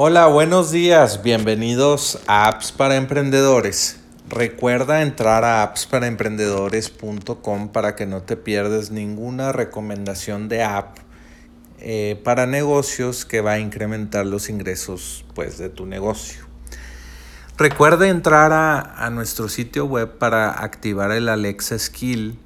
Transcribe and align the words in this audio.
Hola, 0.00 0.28
buenos 0.28 0.70
días, 0.70 1.24
bienvenidos 1.24 2.20
a 2.28 2.46
Apps 2.46 2.70
para 2.70 2.94
Emprendedores. 2.94 3.98
Recuerda 4.28 5.02
entrar 5.02 5.42
a 5.42 5.64
appsparaemprendedores.com 5.64 7.72
para 7.72 7.96
que 7.96 8.06
no 8.06 8.22
te 8.22 8.36
pierdas 8.36 8.92
ninguna 8.92 9.50
recomendación 9.50 10.48
de 10.48 10.62
app 10.62 10.98
eh, 11.80 12.20
para 12.22 12.46
negocios 12.46 13.24
que 13.24 13.40
va 13.40 13.54
a 13.54 13.58
incrementar 13.58 14.24
los 14.24 14.48
ingresos 14.48 15.24
pues, 15.34 15.58
de 15.58 15.68
tu 15.68 15.84
negocio. 15.84 16.44
Recuerda 17.56 18.06
entrar 18.06 18.52
a, 18.52 19.04
a 19.04 19.10
nuestro 19.10 19.48
sitio 19.48 19.86
web 19.86 20.16
para 20.16 20.62
activar 20.62 21.10
el 21.10 21.28
Alexa 21.28 21.76
Skill 21.76 22.38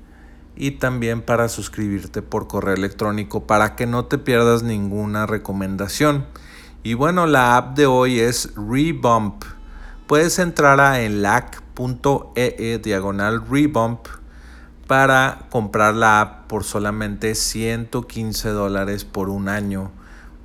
y 0.56 0.70
también 0.70 1.20
para 1.20 1.50
suscribirte 1.50 2.22
por 2.22 2.48
correo 2.48 2.76
electrónico 2.76 3.46
para 3.46 3.76
que 3.76 3.86
no 3.86 4.06
te 4.06 4.16
pierdas 4.16 4.62
ninguna 4.62 5.26
recomendación. 5.26 6.24
Y 6.84 6.94
bueno, 6.94 7.26
la 7.26 7.56
app 7.56 7.76
de 7.76 7.86
hoy 7.86 8.18
es 8.18 8.54
Rebump. 8.56 9.44
Puedes 10.08 10.40
entrar 10.40 10.80
a 10.80 11.02
enlac.ee 11.02 12.56
e 12.58 12.78
diagonal 12.82 13.46
Rebump 13.48 14.08
para 14.88 15.46
comprar 15.48 15.94
la 15.94 16.20
app 16.20 16.48
por 16.48 16.64
solamente 16.64 17.36
115 17.36 18.48
dólares 18.48 19.04
por 19.04 19.28
un 19.28 19.48
año. 19.48 19.92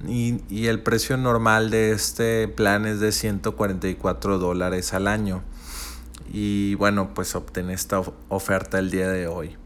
Y, 0.07 0.43
y, 0.47 0.67
el 0.67 0.83
precio 0.83 1.17
normal 1.17 1.71
de 1.71 1.91
este 1.91 2.47
plan 2.47 2.85
es 2.85 2.99
de 2.99 3.11
144 3.11 4.37
dólares 4.37 4.93
al 4.93 5.07
año. 5.07 5.41
Y 6.31 6.75
bueno, 6.75 7.15
pues 7.15 7.33
obtén 7.33 7.71
esta 7.71 8.03
oferta 8.29 8.77
el 8.77 8.91
día 8.91 9.09
de 9.09 9.25
hoy. 9.25 9.57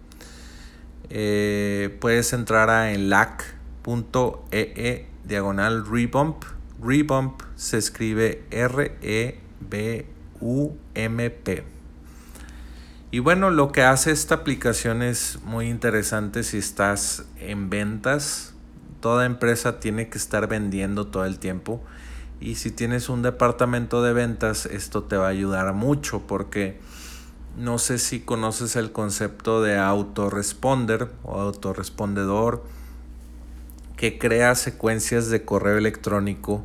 Eh, 1.10 1.98
puedes 2.00 2.32
entrar 2.32 2.70
a 2.70 2.94
enlac.ee 2.94 4.48
e 4.54 5.10
diagonal 5.26 5.86
Rebump 5.86 6.46
Rebump 6.82 7.42
se 7.56 7.78
escribe 7.78 8.44
R-E-B-U-M-P. 8.50 9.42
Y 13.12 13.20
bueno, 13.20 13.50
lo 13.52 13.72
que 13.72 13.84
hace 13.84 14.12
esta 14.12 14.36
aplicación 14.36 15.02
es 15.02 15.40
muy 15.44 15.68
interesante 15.68 16.44
si 16.44 16.58
estás 16.58 17.26
en 17.38 17.70
ventas. 17.70 18.54
Toda 19.02 19.26
empresa 19.26 19.80
tiene 19.80 20.10
que 20.10 20.18
estar 20.18 20.48
vendiendo 20.48 21.08
todo 21.08 21.26
el 21.26 21.38
tiempo. 21.38 21.84
Y 22.40 22.56
si 22.56 22.72
tienes 22.72 23.10
un 23.10 23.22
departamento 23.22 24.02
de 24.02 24.14
ventas, 24.14 24.66
esto 24.66 25.04
te 25.04 25.18
va 25.18 25.28
a 25.28 25.30
ayudar 25.30 25.74
mucho 25.74 26.26
porque 26.26 26.80
no 27.58 27.78
sé 27.78 28.00
si 28.00 28.22
conoces 28.22 28.76
el 28.78 28.92
concepto 28.92 29.62
de 29.62 29.78
autoresponder 29.78 31.12
o 31.24 31.40
autorrespondedor 31.40 32.64
que 34.02 34.18
crea 34.18 34.56
secuencias 34.56 35.30
de 35.30 35.46
correo 35.46 35.78
electrónico 35.78 36.64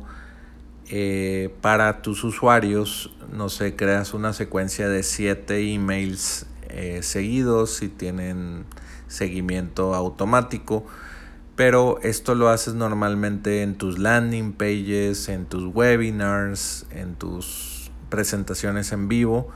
eh, 0.89 1.53
para 1.61 2.01
tus 2.01 2.23
usuarios. 2.23 3.13
No 3.31 3.49
sé, 3.49 3.75
creas 3.75 4.15
una 4.15 4.33
secuencia 4.33 4.89
de 4.89 5.03
siete 5.03 5.71
emails 5.71 6.47
eh, 6.67 7.01
seguidos 7.03 7.83
y 7.83 7.89
tienen 7.89 8.65
seguimiento 9.07 9.93
automático. 9.93 10.87
Pero 11.55 11.99
esto 12.01 12.33
lo 12.33 12.49
haces 12.49 12.73
normalmente 12.73 13.61
en 13.61 13.75
tus 13.75 13.99
landing 13.99 14.53
pages, 14.53 15.29
en 15.29 15.45
tus 15.45 15.71
webinars, 15.75 16.87
en 16.89 17.13
tus 17.13 17.91
presentaciones 18.09 18.91
en 18.91 19.09
vivo. 19.09 19.49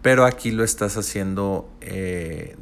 Pero 0.00 0.24
aquí 0.24 0.52
lo 0.52 0.64
estás 0.64 0.96
haciendo 0.96 1.68
eh, 1.82 2.56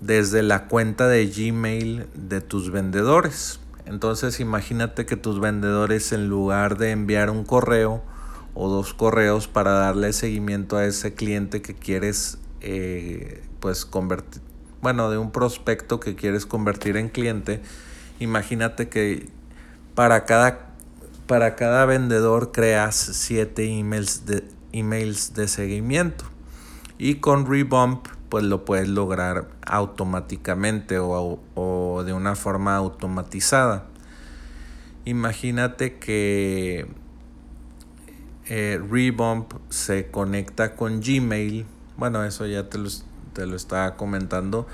desde 0.00 0.42
la 0.42 0.66
cuenta 0.66 1.06
de 1.06 1.28
Gmail 1.28 2.06
de 2.14 2.40
tus 2.40 2.72
vendedores. 2.72 3.60
Entonces 3.90 4.38
imagínate 4.38 5.04
que 5.04 5.16
tus 5.16 5.40
vendedores 5.40 6.12
en 6.12 6.28
lugar 6.28 6.78
de 6.78 6.92
enviar 6.92 7.28
un 7.28 7.42
correo 7.42 8.04
o 8.54 8.68
dos 8.68 8.94
correos 8.94 9.48
para 9.48 9.72
darle 9.72 10.12
seguimiento 10.12 10.76
a 10.76 10.84
ese 10.84 11.14
cliente 11.14 11.60
que 11.60 11.74
quieres 11.74 12.38
eh, 12.60 13.42
pues 13.58 13.84
convertir, 13.84 14.42
bueno, 14.80 15.10
de 15.10 15.18
un 15.18 15.32
prospecto 15.32 15.98
que 15.98 16.14
quieres 16.14 16.46
convertir 16.46 16.96
en 16.96 17.08
cliente, 17.08 17.62
imagínate 18.20 18.88
que 18.88 19.28
para 19.96 20.24
cada, 20.24 20.70
para 21.26 21.56
cada 21.56 21.84
vendedor 21.84 22.52
creas 22.52 22.94
siete 22.94 23.64
emails 23.64 24.24
de, 24.24 24.44
emails 24.70 25.34
de 25.34 25.48
seguimiento. 25.48 26.26
Y 26.96 27.16
con 27.16 27.44
Rebump 27.50 28.06
pues 28.28 28.44
lo 28.44 28.64
puedes 28.64 28.88
lograr 28.88 29.48
automáticamente 29.66 30.98
o, 31.00 31.40
de 32.04 32.12
una 32.12 32.36
forma 32.36 32.76
automatizada. 32.76 33.86
Imagínate 35.04 35.98
que 35.98 36.86
eh, 38.46 38.80
Rebump 38.90 39.52
se 39.68 40.10
conecta 40.10 40.76
con 40.76 41.00
Gmail. 41.00 41.66
Bueno, 41.96 42.24
eso 42.24 42.46
ya 42.46 42.68
te 42.68 42.78
lo, 42.78 42.88
te 43.32 43.46
lo 43.46 43.56
estaba 43.56 43.96
comentando. 43.96 44.66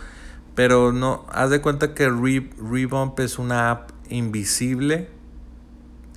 Pero 0.54 0.92
no, 0.92 1.26
haz 1.30 1.50
de 1.50 1.60
cuenta 1.60 1.94
que 1.94 2.08
Rebump 2.08 3.20
es 3.20 3.38
una 3.38 3.70
app 3.70 3.90
invisible 4.08 5.08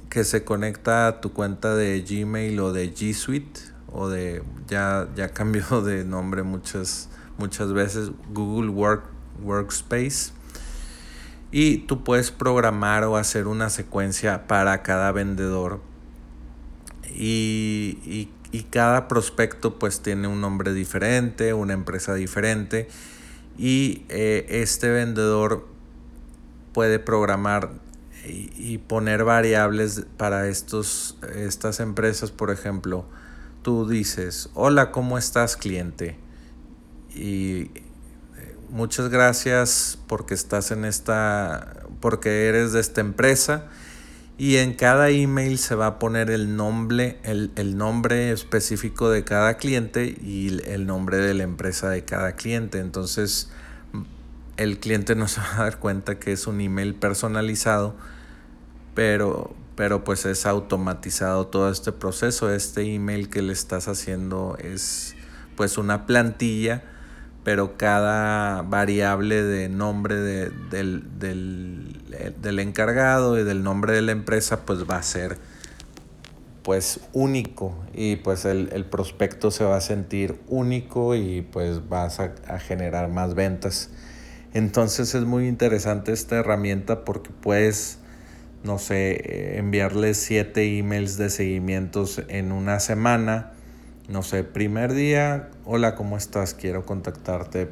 que 0.09 0.23
se 0.23 0.43
conecta 0.43 1.07
a 1.07 1.21
tu 1.21 1.33
cuenta 1.33 1.75
de 1.75 2.01
Gmail 2.01 2.59
o 2.59 2.73
de 2.73 2.93
G 2.93 3.13
Suite 3.13 3.59
o 3.91 4.09
de 4.09 4.41
ya, 4.67 5.07
ya 5.15 5.29
cambió 5.29 5.81
de 5.83 6.03
nombre 6.03 6.43
muchas 6.43 7.09
muchas 7.37 7.73
veces 7.73 8.11
Google 8.33 8.69
Work, 8.69 9.03
Workspace. 9.41 10.33
Y 11.51 11.79
tú 11.79 12.03
puedes 12.03 12.31
programar 12.31 13.03
o 13.05 13.17
hacer 13.17 13.47
una 13.47 13.69
secuencia 13.69 14.47
para 14.47 14.83
cada 14.83 15.11
vendedor. 15.11 15.81
Y, 17.13 18.29
cada 18.71 19.07
prospecto 19.07 19.77
pues 19.77 20.01
tiene 20.01 20.27
un 20.27 20.41
nombre 20.41 20.73
diferente, 20.73 21.53
una 21.53 21.73
empresa 21.73 22.13
diferente. 22.13 22.87
Y 23.57 24.05
eh, 24.09 24.45
este 24.49 24.89
vendedor 24.89 25.67
puede 26.73 26.99
programar 26.99 27.71
y, 28.25 28.51
y, 28.55 28.77
poner 28.77 29.23
variables 29.23 30.05
para 30.17 30.47
estos, 30.47 31.17
estas 31.35 31.79
empresas. 31.79 32.31
Por 32.31 32.51
ejemplo, 32.51 33.05
tú 33.63 33.87
dices, 33.87 34.49
hola, 34.53 34.91
¿cómo 34.91 35.17
estás 35.17 35.57
cliente? 35.57 36.17
y 37.15 37.71
muchas 38.69 39.09
gracias 39.09 39.97
porque 40.07 40.33
estás 40.33 40.71
en 40.71 40.85
esta, 40.85 41.83
porque 41.99 42.47
eres 42.47 42.71
de 42.73 42.79
esta 42.79 43.01
empresa 43.01 43.65
y 44.37 44.57
en 44.57 44.73
cada 44.73 45.09
email 45.09 45.57
se 45.57 45.75
va 45.75 45.87
a 45.87 45.99
poner 45.99 46.29
el 46.29 46.55
nombre, 46.55 47.19
el, 47.23 47.51
el, 47.55 47.77
nombre 47.77 48.31
específico 48.31 49.09
de 49.09 49.25
cada 49.25 49.57
cliente 49.57 50.05
y 50.05 50.61
el 50.65 50.85
nombre 50.85 51.17
de 51.17 51.33
la 51.33 51.43
empresa 51.43 51.89
de 51.89 52.05
cada 52.05 52.33
cliente. 52.37 52.79
Entonces 52.79 53.51
el 54.55 54.79
cliente 54.79 55.15
no 55.15 55.27
se 55.27 55.41
va 55.41 55.55
a 55.55 55.63
dar 55.63 55.79
cuenta 55.79 56.19
que 56.19 56.31
es 56.31 56.47
un 56.47 56.61
email 56.61 56.95
personalizado, 56.95 57.95
pero, 58.93 59.53
pero 59.75 60.03
pues 60.03 60.25
es 60.25 60.45
automatizado 60.45 61.47
todo 61.47 61.69
este 61.69 61.91
proceso. 61.91 62.53
Este 62.53 62.93
email 62.93 63.29
que 63.29 63.41
le 63.41 63.51
estás 63.53 63.87
haciendo 63.87 64.57
es 64.61 65.15
pues 65.57 65.77
una 65.77 66.05
plantilla 66.05 66.83
pero 67.49 67.77
cada 67.77 68.61
variable 68.61 69.41
de 69.41 69.69
nombre 69.69 70.17
de, 70.17 70.51
del, 70.69 71.03
del, 71.19 72.59
encargado 72.59 73.39
y 73.39 73.43
del 73.43 73.63
nombre 73.63 73.93
de 73.93 74.03
la 74.03 74.11
empresa 74.11 74.67
pues 74.67 74.87
va 74.87 74.97
a 74.97 75.01
ser 75.01 75.39
pues 76.61 76.99
único 77.11 77.75
y 77.95 78.17
pues 78.17 78.45
el, 78.45 78.69
el 78.71 78.85
prospecto 78.85 79.49
se 79.49 79.63
va 79.63 79.77
a 79.77 79.81
sentir 79.81 80.39
único 80.47 81.15
y 81.15 81.41
pues 81.41 81.89
vas 81.89 82.19
a, 82.19 82.59
generar 82.59 83.09
más 83.09 83.33
ventas. 83.33 83.89
Entonces 84.53 85.15
es 85.15 85.23
muy 85.23 85.47
interesante 85.47 86.11
esta 86.11 86.35
herramienta 86.35 87.03
porque 87.03 87.31
puedes, 87.31 87.97
no 88.63 88.77
sé, 88.77 89.57
enviarle 89.57 90.13
siete 90.13 90.77
emails 90.77 91.17
de 91.17 91.31
seguimientos 91.31 92.21
en 92.27 92.51
una 92.51 92.79
semana 92.79 93.53
no 94.09 94.23
sé, 94.23 94.43
primer 94.43 94.93
día, 94.93 95.49
hola, 95.65 95.93
¿cómo 95.93 96.17
estás? 96.17 96.55
Quiero 96.55 96.83
contactarte, 96.83 97.69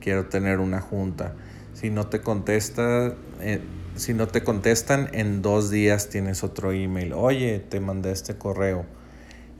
quiero 0.00 0.26
tener 0.26 0.58
una 0.58 0.80
junta. 0.80 1.34
Si 1.72 1.88
no 1.88 2.08
te 2.08 2.20
contesta, 2.20 3.14
eh, 3.40 3.60
si 3.94 4.12
no 4.12 4.26
te 4.26 4.42
contestan, 4.42 5.08
en 5.12 5.40
dos 5.40 5.70
días 5.70 6.08
tienes 6.08 6.42
otro 6.42 6.72
email. 6.72 7.12
Oye, 7.12 7.60
te 7.60 7.78
mandé 7.78 8.10
este 8.10 8.36
correo. 8.36 8.86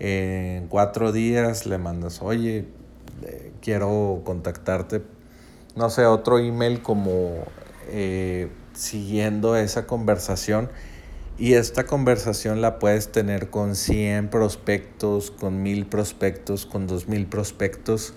en 0.00 0.68
cuatro 0.68 1.10
días 1.12 1.66
le 1.66 1.78
mandas, 1.78 2.22
oye, 2.22 2.66
eh, 3.22 3.52
quiero 3.60 4.22
contactarte. 4.24 5.02
No 5.76 5.88
sé, 5.90 6.04
otro 6.06 6.38
email 6.38 6.82
como 6.82 7.44
eh, 7.88 8.48
siguiendo 8.74 9.56
esa 9.56 9.86
conversación 9.86 10.68
y 11.38 11.54
esta 11.54 11.86
conversación 11.86 12.60
la 12.60 12.80
puedes 12.80 13.12
tener 13.12 13.48
con 13.48 13.76
100 13.76 14.28
prospectos, 14.28 15.30
con 15.30 15.62
1000 15.62 15.86
prospectos, 15.86 16.66
con 16.66 16.88
2000 16.88 17.26
prospectos. 17.26 18.12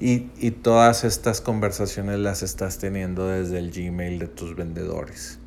Y, 0.00 0.30
y, 0.38 0.52
todas 0.52 1.02
estas 1.02 1.40
conversaciones 1.40 2.20
las 2.20 2.42
estás 2.42 2.78
teniendo 2.78 3.26
desde 3.26 3.58
el 3.58 3.72
Gmail 3.72 4.20
de 4.20 4.28
tus 4.28 4.54
vendedores. 4.54 5.40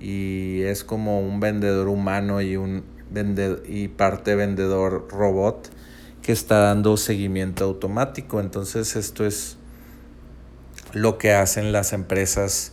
Y 0.00 0.62
es 0.62 0.84
como 0.84 1.20
un 1.20 1.40
vendedor 1.40 1.88
humano 1.88 2.40
y 2.40 2.56
un, 2.56 2.84
y 3.66 3.88
parte 3.88 4.36
vendedor 4.36 5.08
robot 5.10 5.68
que 6.22 6.32
está 6.32 6.60
dando 6.60 6.96
seguimiento 6.96 7.64
automático. 7.64 8.40
Entonces 8.40 8.96
esto 8.96 9.26
es 9.26 9.56
lo 10.92 11.18
que 11.18 11.32
hacen 11.32 11.72
las 11.72 11.92
empresas 11.92 12.72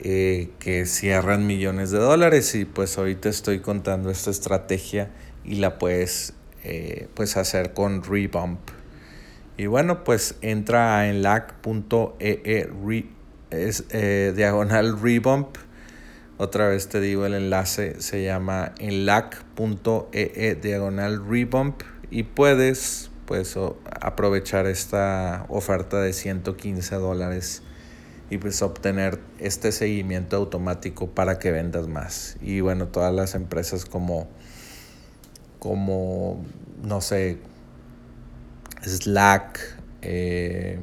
eh, 0.00 0.50
que 0.58 0.86
cierran 0.86 1.46
millones 1.46 1.90
de 1.90 1.98
dólares 1.98 2.54
y 2.54 2.64
pues 2.64 2.98
ahorita 2.98 3.28
estoy 3.28 3.60
contando 3.60 4.10
esta 4.10 4.30
estrategia 4.30 5.10
y 5.44 5.56
la 5.56 5.78
puedes 5.78 6.34
eh, 6.64 7.08
pues 7.14 7.36
hacer 7.36 7.72
con 7.72 8.02
Rebump. 8.02 8.60
Y 9.56 9.66
bueno, 9.66 10.04
pues 10.04 10.36
entra 10.42 10.98
a 10.98 11.08
enlac.ee 11.08 12.68
es, 13.50 13.84
eh, 13.90 14.32
diagonal 14.36 15.00
Rebump. 15.00 15.56
Otra 16.38 16.68
vez 16.68 16.88
te 16.88 17.00
digo 17.00 17.24
el 17.24 17.34
enlace, 17.34 18.00
se 18.00 18.22
llama 18.22 18.74
enlac.ee 18.78 20.58
diagonal 20.60 21.26
Rebump 21.26 21.82
y 22.10 22.24
puedes 22.24 23.10
pues 23.24 23.56
aprovechar 24.00 24.66
esta 24.66 25.46
oferta 25.48 26.00
de 26.00 26.12
115 26.12 26.94
dólares 26.96 27.62
y 28.30 28.38
pues 28.38 28.60
obtener 28.62 29.20
este 29.38 29.72
seguimiento 29.72 30.36
automático 30.36 31.08
para 31.08 31.38
que 31.38 31.52
vendas 31.52 31.86
más. 31.86 32.36
Y 32.40 32.60
bueno, 32.60 32.88
todas 32.88 33.14
las 33.14 33.34
empresas 33.34 33.84
como, 33.84 34.28
como 35.58 36.44
no 36.82 37.00
sé, 37.00 37.38
Slack, 38.82 39.60
eh, 40.02 40.80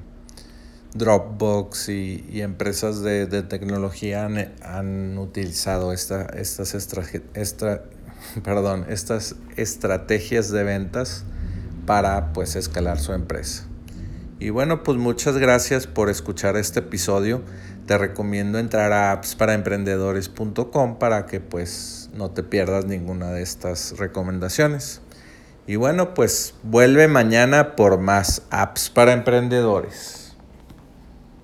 Dropbox 0.93 1.89
y, 1.89 2.41
empresas 2.41 3.01
de, 3.01 3.25
tecnología 3.43 4.25
han, 4.25 5.17
utilizado 5.17 5.91
esta, 5.91 6.25
estas, 6.25 6.75
perdón, 8.43 8.85
estas 8.89 9.35
estrategias 9.57 10.51
de 10.51 10.63
ventas 10.63 11.25
para 11.85 12.31
pues 12.31 12.55
escalar 12.55 12.99
su 12.99 13.13
empresa. 13.13 13.65
Y 14.43 14.49
bueno, 14.49 14.83
pues 14.83 14.97
muchas 14.97 15.37
gracias 15.37 15.87
por 15.87 16.09
escuchar 16.09 16.57
este 16.57 16.81
episodio. 16.81 17.41
Te 17.85 17.97
recomiendo 17.97 18.59
entrar 18.59 18.91
a 18.91 19.13
appsparaemprendedores.com 19.13 20.99
para 20.99 21.25
que 21.27 21.39
pues 21.39 22.09
no 22.13 22.29
te 22.29 22.43
pierdas 22.43 22.83
ninguna 22.83 23.31
de 23.31 23.41
estas 23.41 23.97
recomendaciones. 23.97 24.99
Y 25.65 25.77
bueno, 25.77 26.13
pues 26.13 26.55
vuelve 26.61 27.07
mañana 27.07 27.77
por 27.77 27.99
más 27.99 28.41
apps 28.49 28.89
para 28.89 29.13
emprendedores. 29.13 30.22